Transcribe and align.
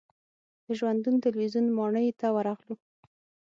د 0.65 0.67
ژوندون 0.79 1.15
تلویزیون 1.25 1.65
ماڼۍ 1.77 2.07
ته 2.19 2.27
ورغلو. 2.35 2.75